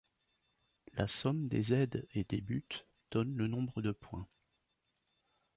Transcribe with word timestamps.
La 0.93 1.07
somme 1.07 1.47
des 1.47 1.73
aides 1.73 2.07
et 2.15 2.23
des 2.23 2.41
buts 2.41 2.87
donne 3.11 3.37
le 3.37 3.45
nombre 3.45 3.83
de 3.83 3.91
points. 3.91 4.27